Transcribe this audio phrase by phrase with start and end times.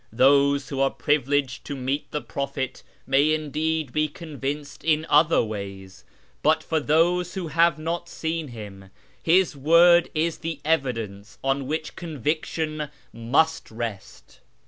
[0.11, 6.05] Those who are privileged to meet the prophet may indeed be convinced in other ways,
[6.41, 8.89] but for those who have not seen him
[9.21, 14.39] his word is the evidence on wdricli conviction must rest.